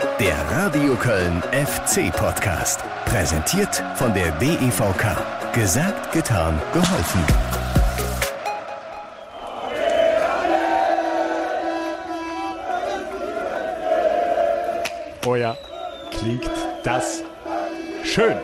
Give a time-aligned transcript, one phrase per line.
[0.00, 2.80] Der Radio Köln FC Podcast.
[3.04, 5.16] Präsentiert von der DEVK.
[5.52, 7.24] Gesagt, getan, geholfen.
[15.26, 15.56] Oh ja,
[16.12, 16.48] klingt
[16.84, 17.24] das
[18.04, 18.36] schön.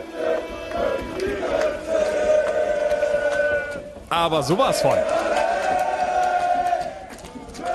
[4.09, 4.97] Aber sowas von.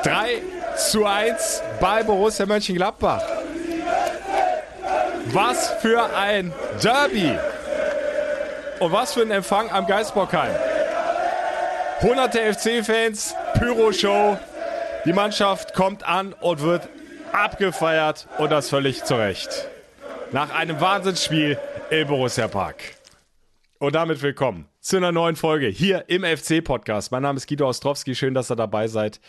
[0.02, 0.42] 3
[0.76, 3.39] zu 1 bei Borussia Mönchengladbach.
[5.32, 7.38] Was für ein Derby.
[8.80, 10.52] Und was für ein Empfang am Geisbockheim.
[12.00, 14.36] Hunderte FC-Fans, Pyro-Show.
[15.04, 16.88] Die Mannschaft kommt an und wird
[17.32, 19.68] abgefeiert und das völlig zu Recht.
[20.32, 21.58] Nach einem Wahnsinnsspiel
[21.90, 22.82] im Borussia Park.
[23.78, 27.12] Und damit willkommen zu einer neuen Folge hier im FC-Podcast.
[27.12, 28.16] Mein Name ist Guido Ostrowski.
[28.16, 29.20] Schön, dass ihr dabei seid.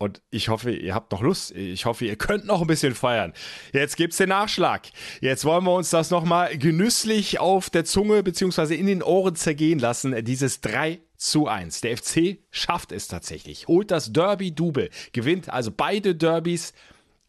[0.00, 1.50] Und ich hoffe, ihr habt noch Lust.
[1.50, 3.32] Ich hoffe, ihr könnt noch ein bisschen feiern.
[3.72, 4.86] Jetzt gibt's den Nachschlag.
[5.20, 8.76] Jetzt wollen wir uns das nochmal genüsslich auf der Zunge bzw.
[8.76, 10.24] in den Ohren zergehen lassen.
[10.24, 11.80] Dieses 3 zu 1.
[11.80, 13.66] Der FC schafft es tatsächlich.
[13.66, 14.88] Holt das Derby-Double.
[15.12, 16.74] Gewinnt also beide Derbys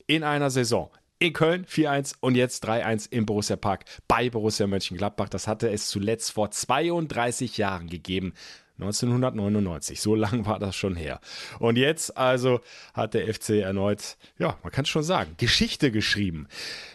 [0.06, 0.92] in einer Saison.
[1.18, 5.28] In Köln 4-1 und jetzt 3-1 im Borussia Park bei Borussia Mönchengladbach.
[5.28, 8.34] Das hatte es zuletzt vor 32 Jahren gegeben.
[8.82, 10.02] 1999.
[10.02, 11.20] So lang war das schon her.
[11.60, 12.62] Und jetzt also
[12.94, 16.48] hat der FC erneut, ja, man kann es schon sagen, Geschichte geschrieben.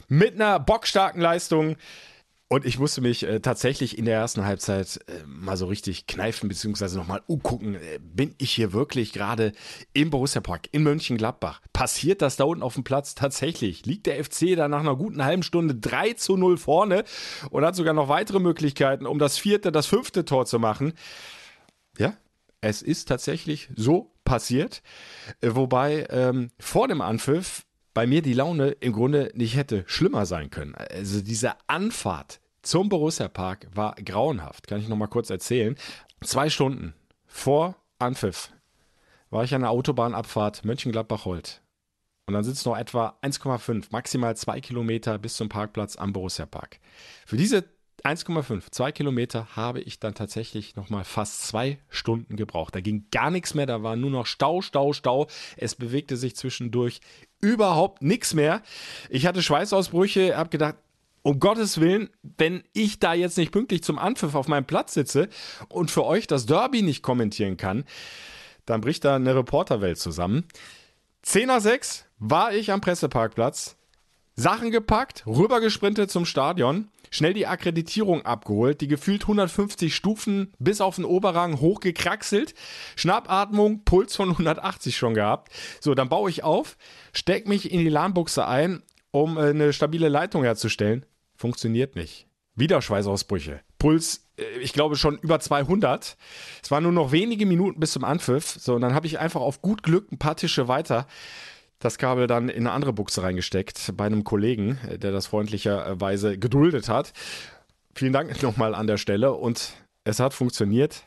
[0.09, 1.77] Mit einer bockstarken Leistung.
[2.47, 6.49] Und ich musste mich äh, tatsächlich in der ersten Halbzeit äh, mal so richtig kneifen,
[6.49, 7.75] beziehungsweise nochmal umgucken.
[7.75, 9.53] Äh, bin ich hier wirklich gerade
[9.95, 11.63] im Borussia Park in Mönchengladbach?
[11.73, 13.87] Passiert das da unten auf dem Platz tatsächlich?
[13.87, 17.05] Liegt der FC da nach einer guten halben Stunde 3 zu 0 vorne
[17.51, 20.93] und hat sogar noch weitere Möglichkeiten, um das vierte, das fünfte Tor zu machen?
[21.99, 22.17] Ja,
[22.61, 24.83] es ist tatsächlich so passiert.
[25.41, 30.27] Äh, wobei ähm, vor dem Anpfiff bei mir die Laune im Grunde nicht hätte schlimmer
[30.27, 30.75] sein können.
[30.75, 34.67] Also diese Anfahrt zum Borussia Park war grauenhaft.
[34.67, 35.77] Kann ich noch mal kurz erzählen.
[36.23, 36.95] Zwei Stunden
[37.27, 38.51] vor Anpfiff
[39.31, 41.61] war ich an der Autobahnabfahrt Mönchengladbach-Holt.
[42.27, 46.47] Und dann sind es noch etwa 1,5, maximal zwei Kilometer bis zum Parkplatz am Borussia
[46.47, 46.79] Park.
[47.27, 47.65] Für diese
[48.05, 52.75] 1,5, zwei Kilometer habe ich dann tatsächlich nochmal fast zwei Stunden gebraucht.
[52.75, 55.27] Da ging gar nichts mehr, da war nur noch Stau, Stau, Stau.
[55.57, 57.01] Es bewegte sich zwischendurch
[57.41, 58.61] überhaupt nichts mehr.
[59.09, 60.75] Ich hatte Schweißausbrüche, habe gedacht,
[61.23, 65.31] um Gottes Willen, wenn ich da jetzt nicht pünktlich zum Anpfiff auf meinem Platz sitze
[65.71, 67.85] und für euch das Derby nicht kommentieren kann,
[68.67, 70.45] dann bricht da eine Reporterwelt zusammen.
[71.23, 73.77] 10 nach 6 war ich am Presseparkplatz,
[74.37, 80.97] Sachen gepackt, rübergesprintet zum Stadion schnell die Akkreditierung abgeholt, die gefühlt 150 Stufen bis auf
[80.97, 82.55] den Oberrang hochgekraxelt,
[82.97, 85.53] Schnappatmung, Puls von 180 schon gehabt.
[85.81, 86.77] So, dann baue ich auf,
[87.13, 88.83] steck mich in die LAN-Buchse ein,
[89.13, 91.07] um äh, eine stabile Leitung herzustellen.
[91.37, 92.27] Funktioniert nicht.
[92.57, 93.61] Wieder Schweißausbrüche.
[93.79, 96.17] Puls, äh, ich glaube schon über 200.
[96.63, 98.57] Es waren nur noch wenige Minuten bis zum Anpfiff.
[98.59, 101.07] So, und dann habe ich einfach auf gut Glück ein paar Tische weiter
[101.79, 106.89] das Kabel dann in eine andere Buchse reingesteckt bei einem Kollegen, der das freundlicherweise geduldet
[106.89, 107.13] hat.
[107.95, 109.73] Vielen Dank nochmal an der Stelle und
[110.05, 111.05] es hat funktioniert.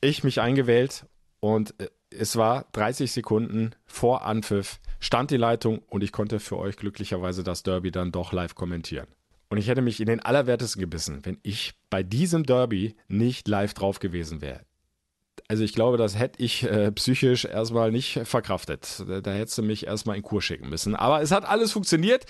[0.00, 1.06] Ich mich eingewählt
[1.40, 1.74] und
[2.10, 7.44] es war 30 Sekunden vor Anpfiff, stand die Leitung und ich konnte für euch glücklicherweise
[7.44, 9.06] das Derby dann doch live kommentieren.
[9.50, 13.74] Und ich hätte mich in den Allerwertesten gebissen, wenn ich bei diesem Derby nicht live
[13.74, 14.60] drauf gewesen wäre.
[15.50, 19.02] Also ich glaube, das hätte ich äh, psychisch erstmal nicht verkraftet.
[19.08, 20.94] Da, da hättest du mich erstmal in Kur schicken müssen.
[20.94, 22.26] Aber es hat alles funktioniert.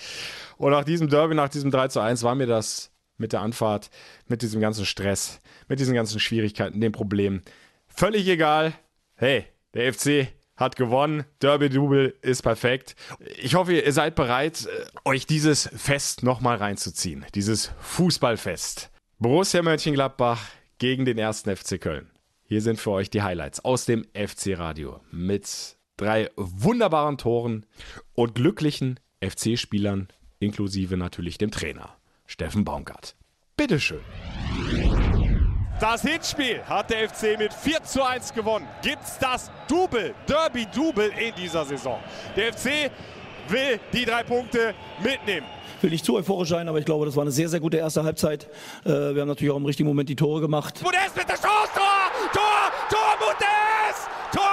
[0.57, 3.89] Und nach diesem Derby, nach diesem 3 zu 1, war mir das mit der Anfahrt,
[4.27, 7.43] mit diesem ganzen Stress, mit diesen ganzen Schwierigkeiten, den Problemen
[7.89, 8.73] völlig egal.
[9.15, 11.25] Hey, der FC hat gewonnen.
[11.41, 12.95] Derby-Double ist perfekt.
[13.41, 17.25] Ich hoffe, ihr seid bereit, äh, euch dieses Fest nochmal reinzuziehen.
[17.35, 18.89] Dieses Fußballfest.
[19.17, 20.41] Borussia Mönchengladbach
[20.77, 22.09] gegen den ersten FC Köln.
[22.49, 27.67] Hier sind für euch die Highlights aus dem FC Radio mit drei wunderbaren Toren
[28.15, 30.07] und glücklichen FC-Spielern,
[30.39, 33.15] inklusive natürlich dem Trainer Steffen Baumgart.
[33.55, 33.99] Bitteschön.
[35.79, 38.67] Das Hinspiel hat der FC mit 4 zu 1 gewonnen.
[38.81, 41.99] Gibt's das Double, Derby-Double in dieser Saison?
[42.35, 42.89] Der FC
[43.47, 44.73] will die drei Punkte
[45.03, 45.45] mitnehmen
[45.81, 48.03] will nicht zu euphorisch sein, aber ich glaube, das war eine sehr, sehr gute erste
[48.03, 48.47] Halbzeit.
[48.85, 50.81] Äh, wir haben natürlich auch im richtigen Moment die Tore gemacht.
[50.83, 52.11] Modest mit der Chance, Tor!
[52.33, 52.71] Tor!
[52.89, 54.09] Tor, Modest!
[54.33, 54.43] Tor!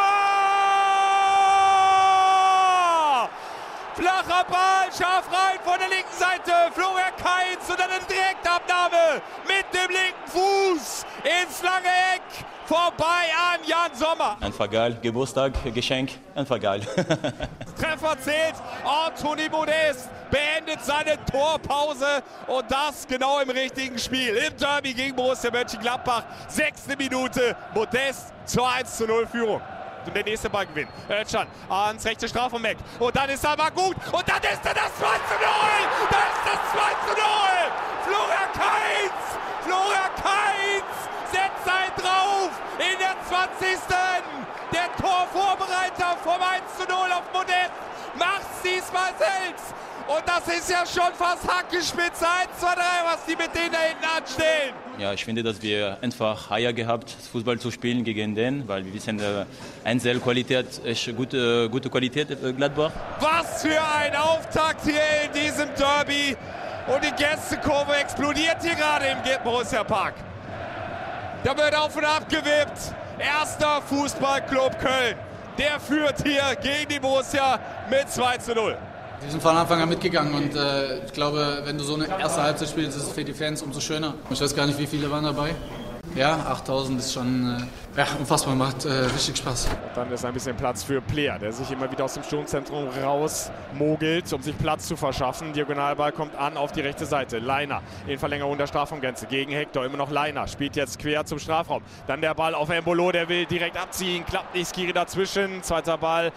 [3.94, 6.52] Flacher Ball, scharf rein von der linken Seite.
[6.75, 12.44] Florian Kainz und dann eine Direktabnahme mit dem linken Fuß ins lange Eck.
[12.67, 13.05] vorbei
[13.55, 14.37] an Jan Sommer.
[14.40, 16.81] Einfach geil, Geburtstag, Geschenk, einfach geil.
[17.81, 24.37] Treffer zählt, Anthony Modest beendet seine Torpause und das genau im richtigen Spiel.
[24.37, 29.61] Im Derby gegen Borussia Mönchengladbach, sechste Minute, Modest zur 1 zu 0 Führung
[30.06, 30.90] und der nächste Ball gewinnt.
[31.08, 32.64] Özcan ans rechte Strafraum
[32.99, 33.96] Und dann ist er aber gut.
[34.12, 35.46] Und dann ist er das 2 zu 0.
[36.11, 37.26] Da ist das 2 zu 0.
[38.06, 39.20] Florian Kainz.
[39.64, 40.94] Florian Kainz
[41.32, 43.76] setzt einen drauf in der 20.
[44.73, 47.73] Der Torvorbereiter vom 1 zu 0 auf Modest
[48.14, 49.75] macht's diesmal selbst.
[50.08, 53.78] Und das ist ja schon fast Hackespitze 1, 2, 3, was die mit denen da
[53.78, 54.75] hinten anstellen.
[54.98, 58.94] Ja, ich finde, dass wir einfach Eier gehabt, Fußball zu spielen gegen den, weil wir
[58.94, 59.44] wissen, äh,
[59.84, 62.93] Einzelqualität ist gute, gute Qualität äh, Gladbach.
[63.20, 66.37] Was für ein Auftakt hier in diesem Derby.
[66.87, 70.14] Und die Gästekurve explodiert hier gerade im Borussia Park.
[71.42, 72.94] Da wird auf und ab gewippt.
[73.19, 75.16] Erster Fußballclub Köln.
[75.58, 77.58] Der führt hier gegen die Borussia
[77.90, 78.76] mit 2 zu 0.
[79.20, 82.42] Wir sind von Anfang an mitgegangen und äh, ich glaube, wenn du so eine erste
[82.42, 84.14] Halbzeit spielst, ist es für die Fans umso schöner.
[84.30, 85.54] Ich weiß gar nicht, wie viele waren dabei.
[86.14, 87.58] Ja, 8000 ist schon
[87.94, 89.68] äh, ja, unfassbar, macht äh, richtig Spaß.
[89.94, 94.32] Dann ist ein bisschen Platz für Player, der sich immer wieder aus dem Sturmzentrum rausmogelt,
[94.32, 95.52] um sich Platz zu verschaffen.
[95.52, 97.38] Diagonalball kommt an auf die rechte Seite.
[97.38, 99.84] Leiner in Verlängerung der Strafraumgrenze gegen Hector.
[99.84, 101.82] Immer noch Leiner, spielt jetzt quer zum Strafraum.
[102.06, 105.62] Dann der Ball auf Embolo, der will direkt abziehen, klappt nicht, Skiri dazwischen.
[105.62, 106.32] Zweiter Ball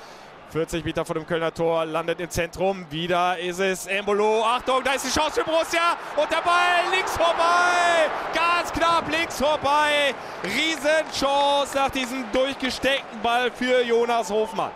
[0.52, 2.86] 40 Meter vor dem Kölner Tor, landet im Zentrum.
[2.90, 4.44] Wieder ist es Embolo.
[4.44, 5.96] Achtung, da ist die Chance für Borussia.
[6.16, 8.10] Und der Ball links vorbei.
[8.34, 10.16] Ganz knapp links vorbei.
[10.44, 14.72] Riesenchance nach diesem durchgesteckten Ball für Jonas Hofmann.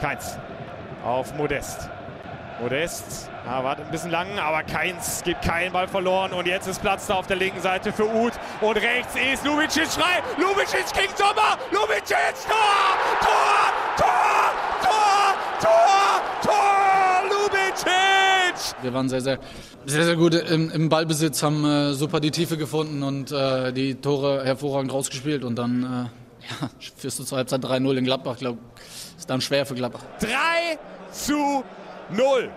[0.00, 0.38] Keins
[1.02, 1.88] auf Modest.
[2.60, 6.34] Modest ja, wartet ein bisschen lang, aber Keins gibt keinen Ball verloren.
[6.34, 8.34] Und jetzt ist Platz da auf der linken Seite für Uth.
[8.60, 10.22] Und rechts ist Lubicic frei.
[10.36, 11.56] Lubicic gegen Sommer.
[11.70, 14.52] Lubicic, Tor, Tor, Tor,
[15.60, 18.82] Tor, Tor, Lubicic.
[18.82, 19.38] Wir waren sehr, sehr,
[19.86, 23.94] sehr, sehr gut im, im Ballbesitz, haben äh, super die Tiefe gefunden und äh, die
[23.94, 25.44] Tore hervorragend rausgespielt.
[25.44, 25.86] Und dann äh,
[26.62, 28.34] ja, führst du zur Halbzeit 3-0 in Gladbach.
[28.34, 28.58] Ich glaube,
[29.16, 30.02] ist dann schwer für Gladbach.
[30.20, 30.28] 3
[31.10, 31.64] zu
[32.10, 32.50] 0.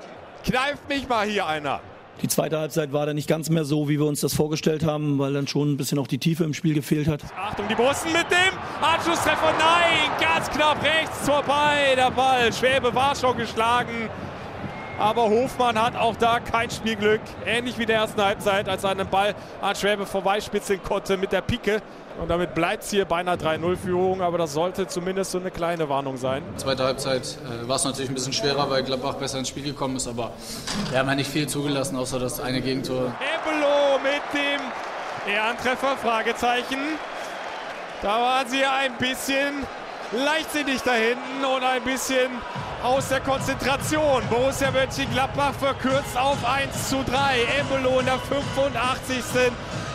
[0.43, 1.81] Kneift mich mal hier einer.
[2.21, 5.19] Die zweite Halbzeit war dann nicht ganz mehr so, wie wir uns das vorgestellt haben,
[5.19, 7.21] weil dann schon ein bisschen auch die Tiefe im Spiel gefehlt hat.
[7.37, 9.53] Achtung, die Borussen mit dem Anschlusstreffer.
[9.57, 11.95] Nein, ganz knapp rechts vorbei.
[11.95, 12.51] Der Ball.
[12.53, 14.09] Schwäbe war schon geschlagen.
[14.97, 17.21] Aber Hofmann hat auch da kein Spielglück.
[17.45, 21.31] Ähnlich wie in der ersten Halbzeit, als er einen Ball an Schwäbe vorbeispitzeln konnte mit
[21.31, 21.81] der Pike.
[22.19, 26.17] Und damit bleibt es hier beinahe 3-0-Führung, aber das sollte zumindest so eine kleine Warnung
[26.17, 26.43] sein.
[26.57, 29.95] Zweite Halbzeit äh, war es natürlich ein bisschen schwerer, weil Gladbach besser ins Spiel gekommen
[29.95, 30.31] ist, aber
[30.89, 33.13] wir haben ja nicht viel zugelassen, außer das eine Gegentor.
[33.21, 36.99] Ebelo mit dem Ehrentreffer, Fragezeichen.
[38.01, 39.67] Da waren sie ein bisschen
[40.13, 42.31] leichtsinnig da hinten und ein bisschen
[42.81, 44.23] aus der Konzentration.
[44.29, 47.43] Borussia Mönchengladbach verkürzt auf 1 zu 3.
[47.59, 49.51] Embolo in der 85.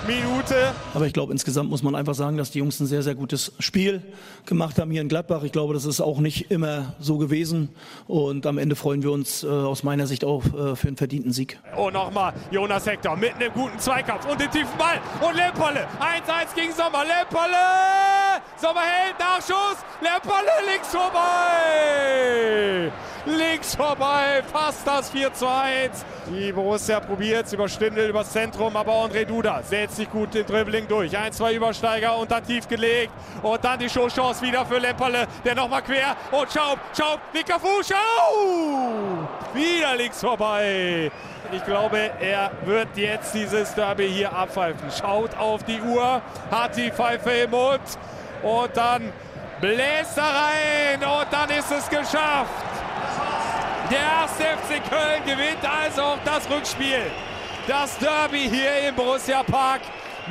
[0.06, 0.72] Minute.
[0.94, 3.52] Aber ich glaube, insgesamt muss man einfach sagen, dass die Jungs ein sehr, sehr gutes
[3.58, 4.02] Spiel
[4.46, 5.42] gemacht haben hier in Gladbach.
[5.42, 7.70] Ich glaube, das ist auch nicht immer so gewesen.
[8.06, 11.32] Und am Ende freuen wir uns äh, aus meiner Sicht auch äh, für einen verdienten
[11.32, 11.58] Sieg.
[11.76, 15.00] Oh, nochmal Jonas Hector mit einem guten Zweikampf und den tiefen Ball.
[15.26, 15.86] Und Lemperle.
[16.00, 17.04] 1-1 gegen Sommer.
[17.04, 18.42] Lemperle!
[18.60, 19.78] Sommer hält Nachschuss.
[20.00, 22.92] Lemperle links vorbei.
[23.26, 26.04] Links vorbei, fast das 4 zu 1.
[26.26, 30.44] Die Borussia probiert es über Stindel, übers Zentrum, aber André Duda setzt sich gut den
[30.44, 31.16] Dribbling durch.
[31.16, 33.12] Ein, zwei Übersteiger und dann tief gelegt.
[33.42, 36.14] Und dann die Showchance wieder für Lemperle, der nochmal quer.
[36.32, 39.28] Und Schaub, Schaub, linker Fuß, Schaub!
[39.54, 41.10] Wieder links vorbei.
[41.50, 44.90] Ich glaube, er wird jetzt dieses Derby hier abpfeifen.
[44.90, 46.20] Schaut auf die Uhr,
[46.50, 47.80] hat die Pfeife im Mund
[48.42, 49.10] und dann
[49.62, 52.73] bläst er rein und dann ist es geschafft.
[53.90, 57.02] Der erste FC Köln gewinnt also auch das Rückspiel.
[57.68, 59.82] Das Derby hier im Borussia Park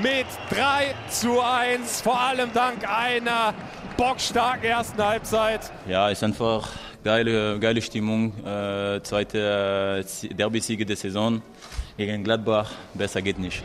[0.01, 2.01] mit 3 zu 1.
[2.01, 3.53] Vor allem dank einer
[3.95, 5.71] bockstarken ersten Halbzeit.
[5.87, 6.67] Ja, ist einfach
[7.03, 8.33] geile, geile Stimmung.
[8.43, 11.41] Äh, zweite Derby-Siege der Saison
[11.95, 12.71] gegen Gladbach.
[12.95, 13.63] Besser geht nicht.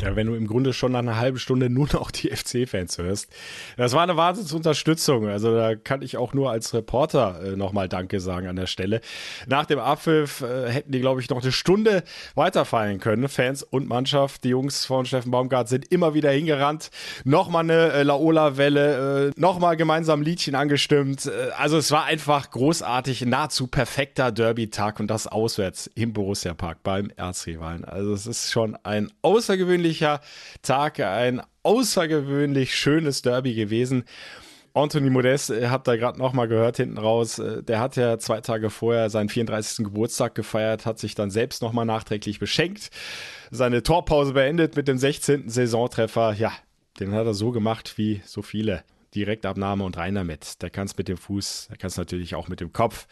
[0.00, 3.28] Ja, wenn du im Grunde schon nach einer halben Stunde nur noch die FC-Fans hörst.
[3.76, 5.26] Das war eine Wahnsinnsunterstützung.
[5.26, 9.00] Also da kann ich auch nur als Reporter äh, nochmal Danke sagen an der Stelle.
[9.48, 12.04] Nach dem Abpfiff äh, hätten die, glaube ich, noch eine Stunde
[12.36, 13.28] weiterfallen können.
[13.28, 16.90] Fans und Mannschaft, die Jungs von Steffen Baumgart sind immer wieder hingerannt.
[17.24, 21.26] Nochmal eine äh, Laola-Welle, äh, nochmal gemeinsam Liedchen angestimmt.
[21.26, 26.84] Äh, also es war einfach großartig, nahezu perfekter Derby-Tag und das auswärts im Borussia Park
[26.84, 27.84] beim Erzrivalen.
[27.84, 30.20] Also es ist schon ein außergewöhnlich außergewöhnlicher
[30.62, 34.04] Tag, ein außergewöhnlich schönes Derby gewesen.
[34.74, 38.40] Anthony Modest, ihr habt da gerade nochmal gehört hinten raus, äh, der hat ja zwei
[38.42, 39.84] Tage vorher seinen 34.
[39.84, 42.90] Geburtstag gefeiert, hat sich dann selbst nochmal nachträglich beschenkt,
[43.50, 45.48] seine Torpause beendet mit dem 16.
[45.48, 46.34] Saisontreffer.
[46.34, 46.52] Ja,
[47.00, 48.84] den hat er so gemacht wie so viele.
[49.14, 50.60] Direktabnahme und rein damit.
[50.60, 53.06] Der kann es mit dem Fuß, der kann es natürlich auch mit dem Kopf.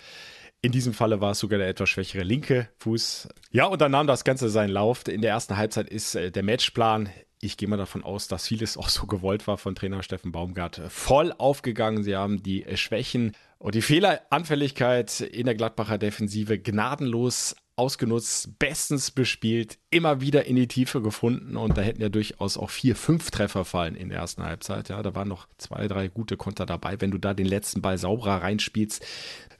[0.63, 3.29] In diesem Falle war es sogar der etwas schwächere linke Fuß.
[3.53, 5.07] Ja, und dann nahm das Ganze seinen Lauf.
[5.07, 7.09] In der ersten Halbzeit ist äh, der Matchplan
[7.41, 10.81] ich gehe mal davon aus, dass vieles auch so gewollt war von Trainer Steffen Baumgart.
[10.89, 12.03] Voll aufgegangen.
[12.03, 19.79] Sie haben die Schwächen und die Fehleranfälligkeit in der Gladbacher Defensive gnadenlos ausgenutzt, bestens bespielt,
[19.91, 23.67] immer wieder in die Tiefe gefunden und da hätten ja durchaus auch vier, fünf Treffer
[23.67, 24.89] fallen in der ersten Halbzeit.
[24.89, 27.01] Ja, da waren noch zwei, drei gute Konter dabei.
[27.01, 29.05] Wenn du da den letzten Ball sauberer reinspielst,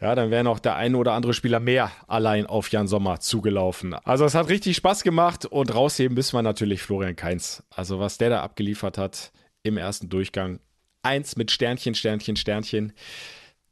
[0.01, 3.93] ja, dann wäre noch der eine oder andere Spieler mehr allein auf Jan Sommer zugelaufen.
[3.93, 7.63] Also es hat richtig Spaß gemacht und rausheben müssen wir natürlich Florian Kainz.
[7.69, 9.33] Also was der da abgeliefert hat
[9.63, 10.61] im ersten Durchgang.
[11.03, 12.93] Eins mit Sternchen, Sternchen, Sternchen.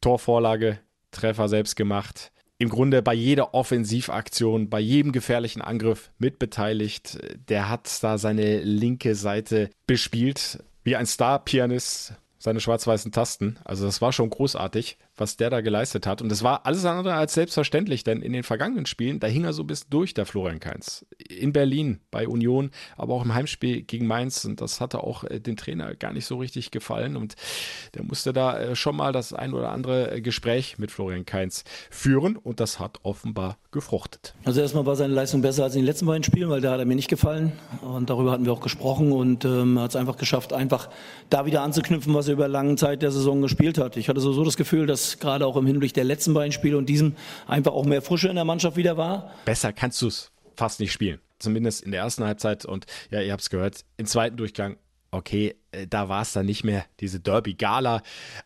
[0.02, 0.80] Torvorlage,
[1.12, 2.30] Treffer selbst gemacht
[2.64, 7.18] im Grunde bei jeder Offensivaktion, bei jedem gefährlichen Angriff mitbeteiligt.
[7.48, 13.58] Der hat da seine linke Seite bespielt, wie ein Star-Pianist seine schwarz-weißen Tasten.
[13.64, 16.22] Also das war schon großartig was der da geleistet hat.
[16.22, 19.52] Und das war alles andere als selbstverständlich, denn in den vergangenen Spielen, da hing er
[19.52, 21.06] so bisschen durch, der Florian Kainz.
[21.28, 24.44] In Berlin, bei Union, aber auch im Heimspiel gegen Mainz.
[24.44, 27.16] Und das hatte auch äh, den Trainer gar nicht so richtig gefallen.
[27.16, 27.34] Und
[27.94, 31.64] der musste da äh, schon mal das ein oder andere äh, Gespräch mit Florian Kainz
[31.90, 32.36] führen.
[32.36, 34.34] Und das hat offenbar gefruchtet.
[34.44, 36.80] Also erstmal war seine Leistung besser als in den letzten beiden Spielen, weil da hat
[36.80, 37.52] er mir nicht gefallen.
[37.82, 39.12] Und darüber hatten wir auch gesprochen.
[39.12, 40.90] Und ähm, hat es einfach geschafft, einfach
[41.30, 43.96] da wieder anzuknüpfen, was er über lange Zeit der Saison gespielt hat.
[43.96, 46.86] Ich hatte so das Gefühl, dass gerade auch im Hinblick der letzten beiden Spiele und
[46.88, 49.32] diesem einfach auch mehr Frische in der Mannschaft wieder war.
[49.44, 51.20] Besser kannst du es fast nicht spielen.
[51.38, 54.76] Zumindest in der ersten Halbzeit und ja, ihr habt es gehört, im zweiten Durchgang
[55.14, 58.02] okay, äh, da war es dann nicht mehr diese Derby-Gala,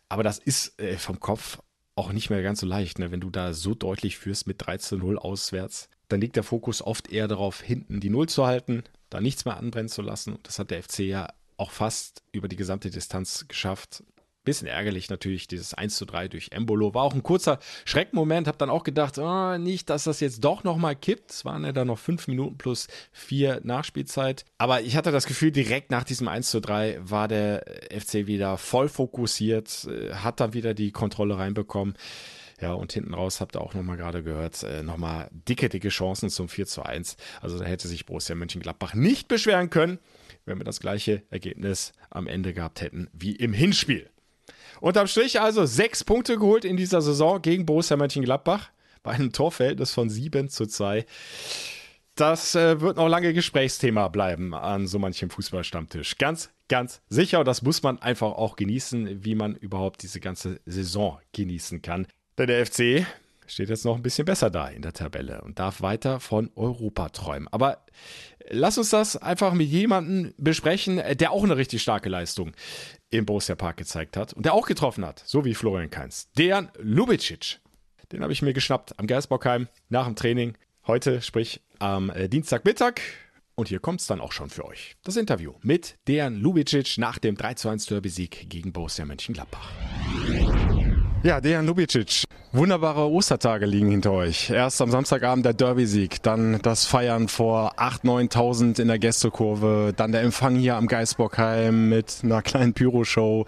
[0.08, 1.58] aber das ist äh, vom Kopf
[1.96, 3.10] auch nicht mehr ganz so leicht, ne?
[3.10, 5.88] wenn du da so deutlich führst mit 13-0 auswärts.
[6.08, 9.56] Dann liegt der Fokus oft eher darauf, hinten die Null zu halten, da nichts mehr
[9.56, 10.34] anbrennen zu lassen.
[10.34, 14.04] Und das hat der FC ja auch fast über die gesamte Distanz geschafft.
[14.48, 16.94] Bisschen ärgerlich natürlich, dieses 1 zu 3 durch Embolo.
[16.94, 18.48] War auch ein kurzer Schreckmoment.
[18.48, 21.32] Hab dann auch gedacht, oh, nicht, dass das jetzt doch nochmal kippt.
[21.32, 24.46] Es waren ja dann noch fünf Minuten plus vier Nachspielzeit.
[24.56, 27.62] Aber ich hatte das Gefühl, direkt nach diesem 1 zu 3 war der
[27.94, 31.92] FC wieder voll fokussiert, äh, hat dann wieder die Kontrolle reinbekommen.
[32.58, 36.30] Ja, und hinten raus habt ihr auch nochmal gerade gehört, äh, nochmal dicke, dicke Chancen
[36.30, 37.18] zum 4 zu 1.
[37.42, 39.98] Also da hätte sich Borussia Mönchengladbach nicht beschweren können,
[40.46, 44.08] wenn wir das gleiche Ergebnis am Ende gehabt hätten wie im Hinspiel.
[44.80, 48.70] Unterm Strich also sechs Punkte geholt in dieser Saison gegen Borussia Mönchengladbach
[49.02, 51.04] bei einem Torverhältnis von 7 zu 2.
[52.14, 56.18] Das äh, wird noch lange Gesprächsthema bleiben an so manchem Fußballstammtisch.
[56.18, 57.38] Ganz, ganz sicher.
[57.38, 62.08] Und das muss man einfach auch genießen, wie man überhaupt diese ganze Saison genießen kann.
[62.36, 63.06] Denn der FC
[63.46, 67.08] steht jetzt noch ein bisschen besser da in der Tabelle und darf weiter von Europa
[67.10, 67.48] träumen.
[67.52, 67.84] Aber
[68.50, 72.52] lass uns das einfach mit jemandem besprechen, der auch eine richtig starke Leistung
[73.10, 76.30] im Borussia Park gezeigt hat und der auch getroffen hat, so wie Florian Kainz.
[76.32, 77.60] Dejan Lubicic.
[78.12, 80.56] Den habe ich mir geschnappt am Gersbockheim nach dem Training.
[80.86, 83.00] Heute, sprich am äh, Dienstagmittag.
[83.54, 84.96] Und hier kommt es dann auch schon für euch.
[85.02, 89.72] Das Interview mit Dejan Lubicic nach dem 3-1 Derby-Sieg gegen Borussia Mönchengladbach.
[91.24, 94.50] Ja, Dejan Lubicic, wunderbare Ostertage liegen hinter euch.
[94.50, 100.12] Erst am Samstagabend der Derby-Sieg, dann das Feiern vor 8.000, 9.000 in der Gästekurve, dann
[100.12, 103.46] der Empfang hier am Geisbockheim mit einer kleinen Pyroshow.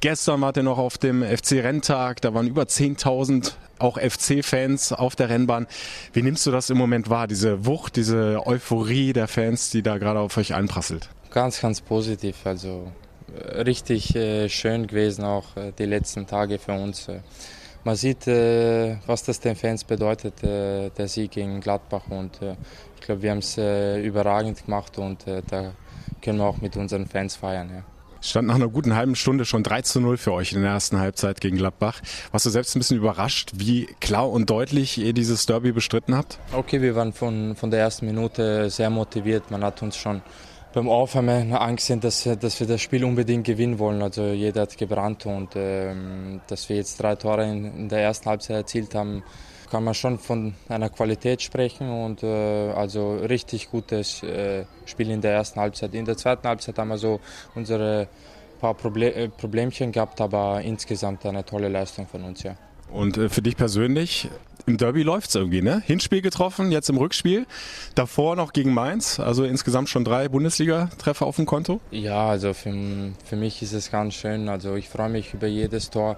[0.00, 5.28] Gestern wart ihr noch auf dem FC-Renntag, da waren über 10.000 auch FC-Fans auf der
[5.28, 5.66] Rennbahn.
[6.12, 9.98] Wie nimmst du das im Moment wahr, diese Wucht, diese Euphorie der Fans, die da
[9.98, 11.08] gerade auf euch einprasselt?
[11.30, 12.36] Ganz, ganz positiv.
[12.44, 12.92] Also
[13.54, 17.08] richtig äh, schön gewesen, auch äh, die letzten Tage für uns.
[17.84, 17.88] Äh.
[17.88, 22.04] Man sieht, was das den Fans bedeutet, der Sieg gegen Gladbach.
[22.08, 22.38] Und
[22.94, 25.72] ich glaube, wir haben es überragend gemacht und da
[26.20, 27.70] können wir auch mit unseren Fans feiern.
[27.74, 27.82] Ja.
[28.24, 31.00] Stand nach einer guten halben Stunde schon 3 zu 0 für euch in der ersten
[31.00, 32.00] Halbzeit gegen Gladbach.
[32.30, 36.38] Warst du selbst ein bisschen überrascht, wie klar und deutlich ihr dieses Derby bestritten habt?
[36.52, 39.50] Okay, wir waren von, von der ersten Minute sehr motiviert.
[39.50, 40.22] Man hat uns schon
[40.72, 44.02] beim Aufwärmen angesehen, dass, dass wir das Spiel unbedingt gewinnen wollen.
[44.02, 48.28] Also jeder hat gebrannt und ähm, dass wir jetzt drei Tore in, in, der ersten
[48.28, 49.22] Halbzeit erzielt haben,
[49.70, 55.20] kann man schon von einer Qualität sprechen und äh, also richtig gutes äh, Spiel in
[55.20, 55.94] der ersten Halbzeit.
[55.94, 57.20] In der zweiten Halbzeit haben wir so
[57.54, 58.08] unsere
[58.60, 62.54] paar Proble äh, Problemchen gehabt, aber insgesamt eine tolle Leistung von uns, ja.
[62.90, 64.28] Und äh, für dich persönlich,
[64.66, 65.82] im Derby läuft es irgendwie, ne?
[65.84, 67.46] Hinspiel getroffen, jetzt im Rückspiel.
[67.94, 71.80] Davor noch gegen Mainz, also insgesamt schon drei Bundesliga-Treffer auf dem Konto.
[71.90, 72.72] Ja, also für,
[73.24, 74.48] für mich ist es ganz schön.
[74.48, 76.16] Also ich freue mich über jedes Tor,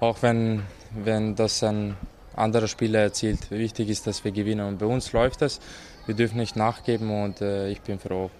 [0.00, 0.62] auch wenn,
[0.94, 1.96] wenn das ein
[2.36, 3.50] anderer Spieler erzielt.
[3.50, 5.60] Wichtig ist, dass wir gewinnen und bei uns läuft es.
[6.06, 8.30] Wir dürfen nicht nachgeben und äh, ich bin froh,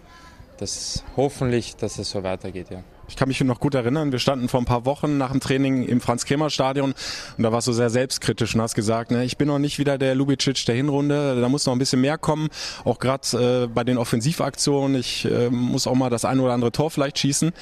[0.58, 2.82] dass hoffentlich, dass es so weitergeht, ja.
[3.08, 5.84] Ich kann mich noch gut erinnern, wir standen vor ein paar Wochen nach dem Training
[5.84, 6.94] im Franz-Kremer-Stadion
[7.36, 9.96] und da warst du sehr selbstkritisch und hast gesagt, ne, ich bin noch nicht wieder
[9.96, 12.48] der Lubicic der Hinrunde, da muss noch ein bisschen mehr kommen,
[12.84, 14.98] auch gerade äh, bei den Offensivaktionen.
[15.00, 17.52] Ich äh, muss auch mal das ein oder andere Tor vielleicht schießen.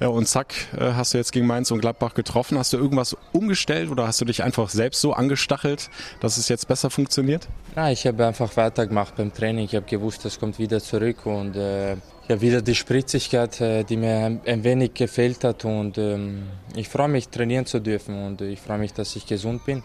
[0.00, 2.58] Ja, und zack, äh, hast du jetzt gegen Mainz und Gladbach getroffen.
[2.58, 6.66] Hast du irgendwas umgestellt oder hast du dich einfach selbst so angestachelt, dass es jetzt
[6.66, 7.48] besser funktioniert?
[7.76, 9.66] Ja, ich habe einfach weitergemacht beim Training.
[9.66, 11.96] Ich habe gewusst, das kommt wieder zurück und äh,
[12.28, 15.64] ja, wieder die Spritzigkeit, äh, die mir ein wenig gefehlt hat.
[15.64, 19.64] Und ähm, ich freue mich, trainieren zu dürfen und ich freue mich, dass ich gesund
[19.64, 19.82] bin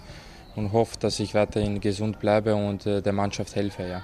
[0.55, 3.83] und hoffe, dass ich weiterhin gesund bleibe und äh, der Mannschaft helfe.
[3.83, 4.01] Ja.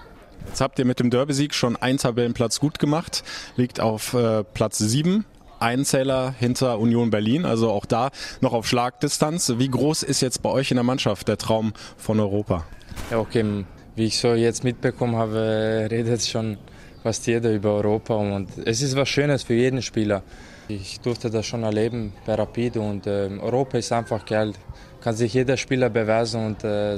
[0.48, 3.24] Jetzt habt ihr mit dem Derby-Sieg schon einen Tabellenplatz gut gemacht,
[3.56, 5.26] liegt auf äh, Platz 7.
[5.58, 8.12] Ein Zähler hinter Union Berlin, also auch da
[8.42, 9.54] noch auf Schlagdistanz.
[9.58, 12.66] Wie groß ist jetzt bei euch in der Mannschaft der Traum von Europa?
[13.10, 13.64] Ja, okay.
[13.96, 16.58] Wie ich so jetzt mitbekommen habe, redet schon
[17.06, 20.24] fast jeder über Europa und es ist was Schönes für jeden Spieler.
[20.68, 24.54] Ich durfte das schon erleben bei Rapid und äh, Europa ist einfach geil.
[25.02, 26.98] Kann sich jeder Spieler beweisen und äh,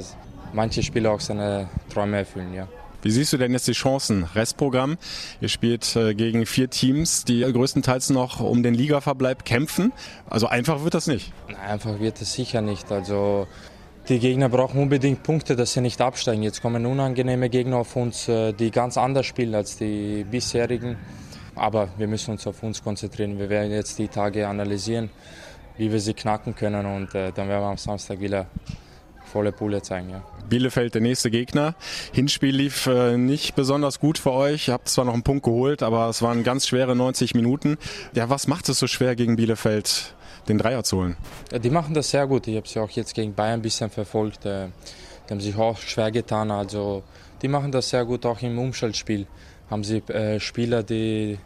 [0.54, 2.54] manche Spieler auch seine Träume erfüllen.
[2.54, 2.66] Ja.
[3.02, 4.24] Wie siehst du denn jetzt die Chancen?
[4.34, 4.96] Restprogramm.
[5.42, 9.92] Ihr spielt äh, gegen vier Teams, die größtenteils noch um den Ligaverbleib kämpfen.
[10.30, 11.34] Also einfach wird das nicht.
[11.48, 12.90] Nein, einfach wird es sicher nicht.
[12.90, 13.46] Also
[14.08, 16.42] die Gegner brauchen unbedingt Punkte, dass sie nicht absteigen.
[16.42, 20.96] Jetzt kommen unangenehme Gegner auf uns, äh, die ganz anders spielen als die bisherigen.
[21.54, 23.38] Aber wir müssen uns auf uns konzentrieren.
[23.38, 25.10] Wir werden jetzt die Tage analysieren,
[25.76, 28.46] wie wir sie knacken können und äh, dann werden wir am Samstag wieder
[29.28, 30.10] volle Pulle zeigen.
[30.10, 30.22] Ja.
[30.48, 31.74] Bielefeld der nächste Gegner.
[32.12, 34.68] Hinspiel lief äh, nicht besonders gut für euch.
[34.68, 37.76] Ihr habt zwar noch einen Punkt geholt, aber es waren ganz schwere 90 Minuten.
[38.14, 40.14] Ja, was macht es so schwer gegen Bielefeld?
[40.48, 41.16] Den Dreier zu holen.
[41.52, 42.46] Ja, die machen das sehr gut.
[42.46, 44.46] Ich habe sie auch jetzt gegen Bayern ein bisschen verfolgt.
[44.46, 44.68] Äh,
[45.26, 46.50] die haben sich auch schwer getan.
[46.50, 47.02] Also
[47.42, 49.26] die machen das sehr gut auch im Umschaltspiel.
[49.70, 51.38] Haben sie äh, Spieler, die,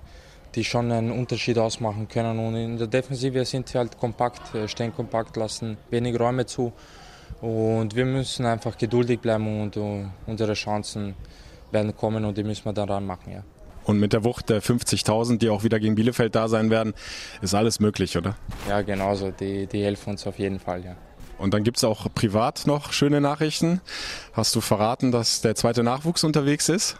[0.54, 2.38] die schon einen Unterschied ausmachen können.
[2.38, 6.72] Und in der Defensive sind sie halt kompakt, äh, stehen kompakt, lassen wenig Räume zu.
[7.40, 11.16] Und wir müssen einfach geduldig bleiben und uh, unsere Chancen
[11.72, 13.32] werden kommen und die müssen wir dann ranmachen.
[13.32, 13.42] Ja.
[13.84, 16.94] Und mit der Wucht der 50.000, die auch wieder gegen Bielefeld da sein werden,
[17.40, 18.36] ist alles möglich, oder?
[18.68, 19.30] Ja, genauso.
[19.30, 20.96] Die, die helfen uns auf jeden Fall, ja.
[21.38, 23.80] Und dann gibt es auch privat noch schöne Nachrichten.
[24.32, 26.98] Hast du verraten, dass der zweite Nachwuchs unterwegs ist?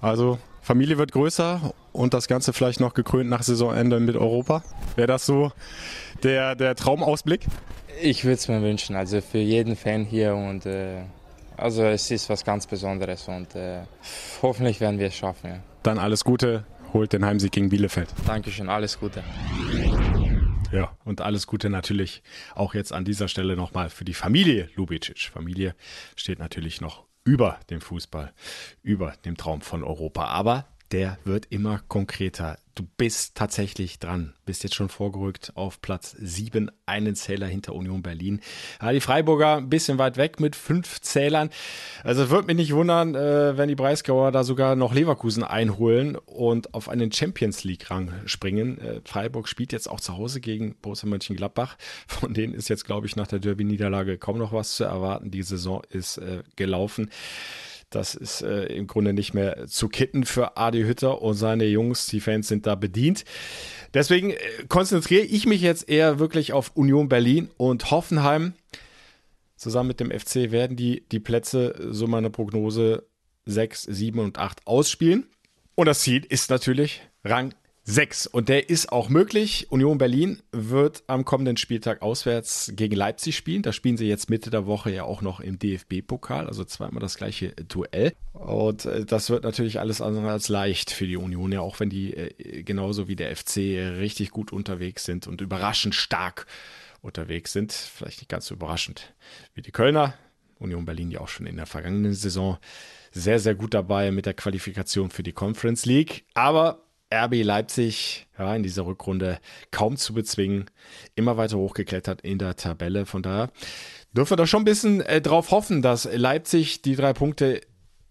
[0.00, 4.62] Also Familie wird größer und das Ganze vielleicht noch gekrönt nach Saisonende mit Europa.
[4.94, 5.52] Wäre das so
[6.22, 7.46] der, der Traumausblick?
[8.00, 11.02] Ich würde es mir wünschen, also für jeden Fan hier und äh,
[11.56, 13.82] also es ist was ganz Besonderes und äh,
[14.42, 15.50] hoffentlich werden wir es schaffen.
[15.50, 15.62] Ja.
[15.82, 18.08] Dann alles Gute, holt den Heimsieg gegen Bielefeld.
[18.26, 19.22] Dankeschön, alles Gute.
[20.72, 22.22] Ja, und alles Gute natürlich
[22.54, 25.30] auch jetzt an dieser Stelle nochmal für die Familie Lubicic.
[25.32, 25.74] Familie
[26.16, 28.32] steht natürlich noch über dem Fußball,
[28.82, 30.26] über dem Traum von Europa.
[30.26, 32.58] Aber der wird immer konkreter.
[32.76, 34.34] Du bist tatsächlich dran.
[34.44, 38.40] Bist jetzt schon vorgerückt auf Platz 7, einen Zähler hinter Union Berlin.
[38.82, 41.48] Ja, die Freiburger ein bisschen weit weg mit fünf Zählern.
[42.04, 46.74] Also wird mich nicht wundern, äh, wenn die Breisgauer da sogar noch Leverkusen einholen und
[46.74, 48.78] auf einen Champions League-Rang springen.
[48.78, 51.78] Äh, Freiburg spielt jetzt auch zu Hause gegen Borussia Mönchengladbach.
[52.06, 55.30] Von denen ist jetzt, glaube ich, nach der Derby-Niederlage kaum noch was zu erwarten.
[55.30, 57.10] Die Saison ist äh, gelaufen.
[57.90, 62.06] Das ist äh, im Grunde nicht mehr zu kitten für Adi Hütter und seine Jungs.
[62.06, 63.24] Die Fans sind da bedient.
[63.94, 68.54] Deswegen äh, konzentriere ich mich jetzt eher wirklich auf Union Berlin und Hoffenheim.
[69.56, 73.04] Zusammen mit dem FC werden die die Plätze, so meine Prognose,
[73.46, 75.26] 6, 7 und 8 ausspielen.
[75.76, 77.54] Und das Ziel ist natürlich Rang
[77.88, 78.26] 6.
[78.26, 79.68] Und der ist auch möglich.
[79.70, 83.62] Union Berlin wird am kommenden Spieltag auswärts gegen Leipzig spielen.
[83.62, 87.16] Da spielen sie jetzt Mitte der Woche ja auch noch im DFB-Pokal, also zweimal das
[87.16, 88.12] gleiche Duell.
[88.32, 91.88] Und äh, das wird natürlich alles andere als leicht für die Union, ja, auch wenn
[91.88, 93.58] die äh, genauso wie der FC
[93.98, 96.46] richtig gut unterwegs sind und überraschend stark
[97.02, 97.72] unterwegs sind.
[97.72, 99.14] Vielleicht nicht ganz so überraschend
[99.54, 100.14] wie die Kölner.
[100.58, 102.58] Union Berlin ja auch schon in der vergangenen Saison
[103.12, 106.24] sehr, sehr gut dabei mit der Qualifikation für die Conference League.
[106.34, 109.38] Aber RB Leipzig ja, in dieser Rückrunde
[109.70, 110.66] kaum zu bezwingen,
[111.14, 113.06] immer weiter hochgeklettert in der Tabelle.
[113.06, 113.50] Von daher
[114.12, 117.60] dürfen wir da schon ein bisschen äh, drauf hoffen, dass Leipzig die drei Punkte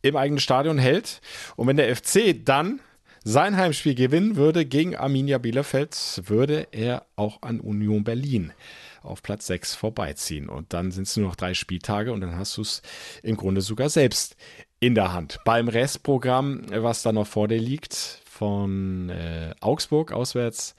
[0.02, 1.20] im eigenen Stadion hält.
[1.56, 2.80] Und wenn der FC dann
[3.24, 8.54] sein Heimspiel gewinnen würde gegen Arminia Bielefeld, würde er auch an Union Berlin
[9.02, 10.48] auf Platz 6 vorbeiziehen.
[10.48, 12.82] Und dann sind es nur noch drei Spieltage und dann hast du es
[13.24, 14.36] im Grunde sogar selbst
[14.80, 15.40] in der Hand.
[15.44, 20.76] Beim Restprogramm, was da noch vor dir liegt, von äh, Augsburg auswärts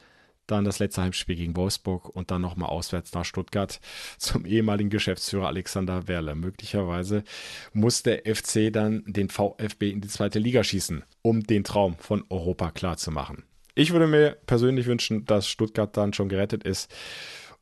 [0.47, 3.81] dann das letzte Heimspiel gegen Wolfsburg und dann nochmal auswärts nach Stuttgart
[4.19, 6.35] zum ehemaligen Geschäftsführer Alexander Werle.
[6.35, 7.25] Möglicherweise
[7.73, 12.25] muss der FC dann den VfB in die zweite Liga schießen, um den Traum von
[12.31, 13.45] Europa klarzumachen.
[13.75, 16.95] Ich würde mir persönlich wünschen, dass Stuttgart dann schon gerettet ist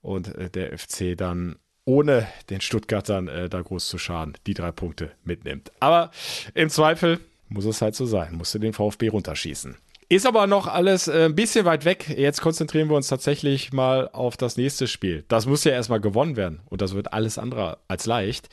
[0.02, 4.72] und äh, der FC dann ohne den Stuttgartern äh, da groß zu schaden, die drei
[4.72, 5.70] Punkte mitnimmt.
[5.80, 6.10] Aber
[6.54, 9.76] im Zweifel muss es halt so sein, musste den VfB runterschießen.
[10.08, 12.14] Ist aber noch alles äh, ein bisschen weit weg.
[12.16, 15.24] Jetzt konzentrieren wir uns tatsächlich mal auf das nächste Spiel.
[15.28, 18.48] Das muss ja erstmal gewonnen werden und das wird alles andere als leicht.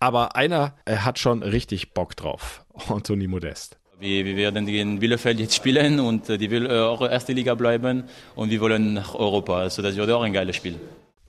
[0.00, 2.64] Aber einer äh, hat schon richtig Bock drauf.
[2.88, 3.78] Anthony Modest.
[4.00, 8.04] Wir, wir werden in Bielefeld jetzt spielen und äh, die will auch erste Liga bleiben
[8.34, 9.58] und wir wollen nach Europa.
[9.58, 10.74] Also das wird auch ein geiles Spiel.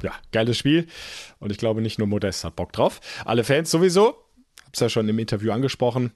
[0.01, 0.87] Ja, geiles Spiel.
[1.39, 2.99] Und ich glaube, nicht nur Modest hat Bock drauf.
[3.25, 4.15] Alle Fans sowieso
[4.73, 6.11] es ja schon im Interview angesprochen.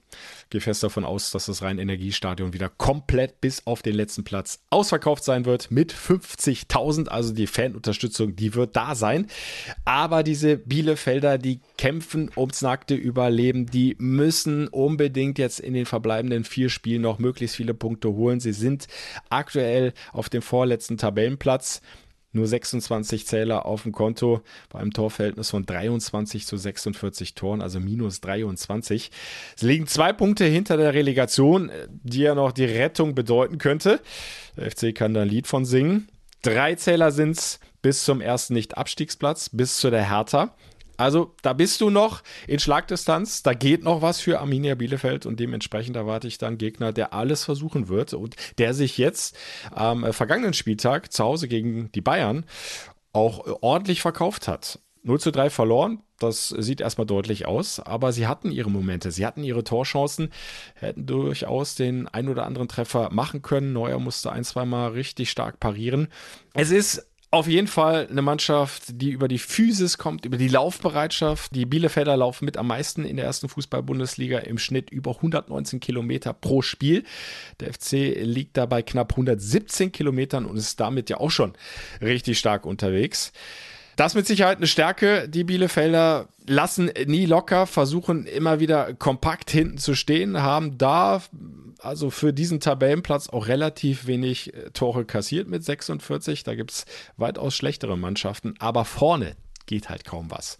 [0.49, 5.23] Gehe fest davon aus, dass das Rhein-Energiestadion wieder komplett bis auf den letzten Platz ausverkauft
[5.23, 7.07] sein wird mit 50.000.
[7.07, 9.27] Also die Fanunterstützung, die wird da sein.
[9.85, 16.43] Aber diese Bielefelder, die kämpfen ums nackte Überleben, die müssen unbedingt jetzt in den verbleibenden
[16.43, 18.39] vier Spielen noch möglichst viele Punkte holen.
[18.39, 18.87] Sie sind
[19.29, 21.81] aktuell auf dem vorletzten Tabellenplatz
[22.33, 27.79] nur 26 Zähler auf dem Konto bei einem Torverhältnis von 23 zu 46 Toren, also
[27.79, 29.11] minus 23.
[29.55, 34.01] Es liegen zwei Punkte hinter der Relegation, die ja noch die Rettung bedeuten könnte.
[34.57, 36.07] Der FC kann da ein Lied von singen.
[36.41, 40.55] Drei Zähler sind es bis zum ersten Nicht-Abstiegsplatz, bis zu der Hertha.
[41.01, 45.39] Also da bist du noch in Schlagdistanz, da geht noch was für Arminia Bielefeld und
[45.39, 49.35] dementsprechend erwarte ich dann Gegner, der alles versuchen wird und der sich jetzt
[49.71, 52.45] am äh, vergangenen Spieltag zu Hause gegen die Bayern
[53.13, 54.77] auch ordentlich verkauft hat.
[55.01, 59.25] 0 zu 3 verloren, das sieht erstmal deutlich aus, aber sie hatten ihre Momente, sie
[59.25, 60.29] hatten ihre Torchancen,
[60.75, 63.73] hätten durchaus den ein oder anderen Treffer machen können.
[63.73, 66.09] Neuer musste ein, zwei Mal richtig stark parieren.
[66.53, 71.55] Es ist auf jeden Fall eine Mannschaft, die über die Physis kommt, über die Laufbereitschaft.
[71.55, 76.33] Die Bielefelder laufen mit am meisten in der ersten Fußball-Bundesliga im Schnitt über 119 Kilometer
[76.33, 77.05] pro Spiel.
[77.61, 81.53] Der FC liegt dabei knapp 117 Kilometern und ist damit ja auch schon
[82.01, 83.31] richtig stark unterwegs.
[83.95, 85.27] Das mit Sicherheit eine Stärke.
[85.27, 91.21] Die Bielefelder lassen nie locker, versuchen immer wieder kompakt hinten zu stehen, haben da
[91.79, 96.43] also für diesen Tabellenplatz auch relativ wenig äh, Tore kassiert mit 46.
[96.43, 96.85] Da gibt es
[97.17, 100.57] weitaus schlechtere Mannschaften, aber vorne geht halt kaum was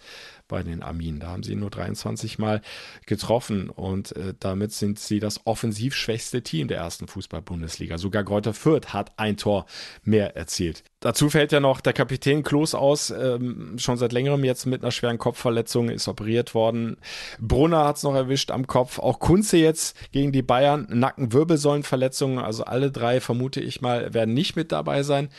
[0.51, 1.21] bei den Arminen.
[1.21, 2.61] Da haben sie nur 23 Mal
[3.07, 7.97] getroffen und äh, damit sind sie das offensiv schwächste Team der ersten Fußball-Bundesliga.
[7.97, 9.65] Sogar Greuther Fürth hat ein Tor
[10.03, 10.83] mehr erzielt.
[10.99, 14.91] Dazu fällt ja noch der Kapitän Klos aus, ähm, schon seit längerem jetzt mit einer
[14.91, 16.97] schweren Kopfverletzung, ist operiert worden.
[17.39, 18.99] Brunner hat es noch erwischt am Kopf.
[18.99, 22.39] Auch Kunze jetzt gegen die Bayern, Nackenwirbelsäulenverletzungen.
[22.39, 25.29] Also alle drei, vermute ich mal, werden nicht mit dabei sein.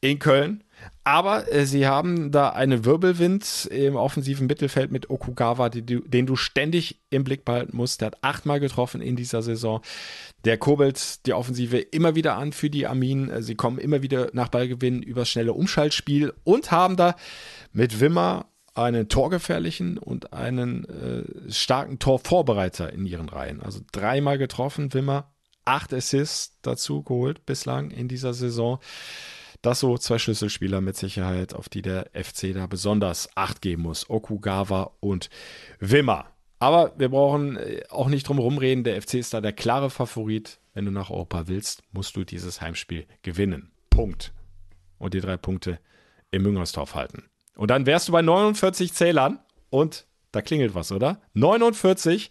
[0.00, 0.64] In Köln
[1.04, 6.36] aber äh, sie haben da einen Wirbelwind im offensiven Mittelfeld mit Okugawa, die, den du
[6.36, 8.02] ständig im Blick behalten musst.
[8.02, 9.80] Der hat achtmal getroffen in dieser Saison.
[10.44, 13.30] Der kurbelt die Offensive immer wieder an für die Armin.
[13.30, 17.16] Äh, sie kommen immer wieder nach Ballgewinn übers schnelle Umschaltspiel und haben da
[17.72, 23.62] mit Wimmer einen torgefährlichen und einen äh, starken Torvorbereiter in ihren Reihen.
[23.62, 25.32] Also dreimal getroffen, Wimmer,
[25.64, 28.78] acht Assists dazu geholt bislang in dieser Saison.
[29.62, 34.08] Das so zwei Schlüsselspieler mit Sicherheit, auf die der FC da besonders Acht geben muss.
[34.08, 35.30] Okugawa und
[35.80, 36.26] Wimmer.
[36.60, 38.84] Aber wir brauchen äh, auch nicht drum rumreden.
[38.84, 40.58] Der FC ist da der klare Favorit.
[40.74, 43.72] Wenn du nach Europa willst, musst du dieses Heimspiel gewinnen.
[43.90, 44.32] Punkt.
[44.98, 45.80] Und die drei Punkte
[46.30, 47.24] im Müngersdorf halten.
[47.56, 49.40] Und dann wärst du bei 49 Zählern
[49.70, 51.20] und da klingelt was, oder?
[51.34, 52.30] 49.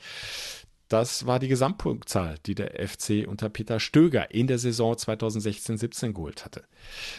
[0.87, 6.45] Das war die Gesamtpunktzahl, die der FC unter Peter Stöger in der Saison 2016-17 geholt
[6.45, 6.63] hatte.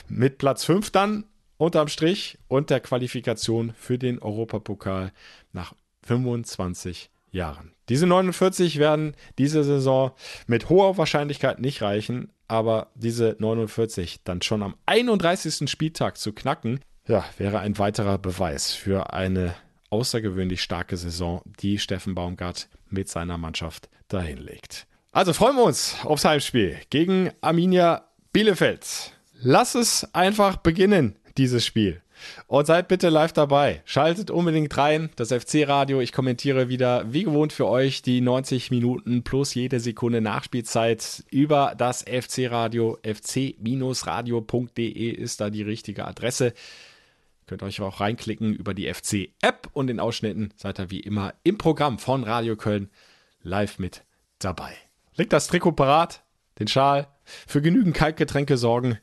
[0.09, 1.24] Mit Platz 5 dann
[1.59, 5.12] unterm Strich und der Qualifikation für den Europapokal
[5.52, 5.74] nach
[6.07, 7.72] 25 Jahren.
[7.88, 10.12] Diese 49 werden diese Saison
[10.46, 15.70] mit hoher Wahrscheinlichkeit nicht reichen, aber diese 49 dann schon am 31.
[15.70, 19.54] Spieltag zu knacken, ja, wäre ein weiterer Beweis für eine
[19.90, 24.87] außergewöhnlich starke Saison, die Steffen Baumgart mit seiner Mannschaft dahinlegt.
[25.12, 29.12] Also freuen wir uns aufs Heimspiel gegen Arminia Bielefeld.
[29.40, 32.03] Lass es einfach beginnen, dieses Spiel.
[32.46, 33.83] Und seid bitte live dabei.
[33.85, 36.01] Schaltet unbedingt rein, das FC-Radio.
[36.01, 41.74] Ich kommentiere wieder wie gewohnt für euch die 90 Minuten plus jede Sekunde Nachspielzeit über
[41.77, 42.98] das FC-Radio.
[43.03, 46.55] fc-radio.de ist da die richtige Adresse.
[47.49, 51.35] Könnt ihr euch auch reinklicken über die FC-App und in Ausschnitten seid ihr wie immer
[51.45, 52.91] im Programm von Radio Köln
[53.41, 54.05] live mit
[54.39, 54.75] dabei.
[55.17, 56.23] Legt das Trikot parat,
[56.59, 58.99] den Schal, für genügend Kaltgetränke sorgen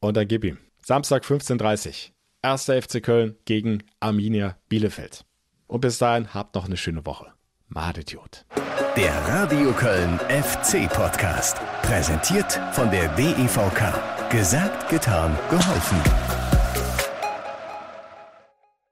[0.00, 0.58] und dann gib ihm.
[0.82, 2.14] Samstag 15.30 Uhr.
[2.42, 5.24] Erster FC Köln gegen Arminia Bielefeld.
[5.68, 7.32] Und bis dahin habt noch eine schöne Woche.
[7.68, 8.46] Madediot.
[8.96, 11.58] Der Radio Köln FC Podcast.
[11.82, 14.30] Präsentiert von der DEVK.
[14.30, 16.29] Gesagt, getan, geholfen.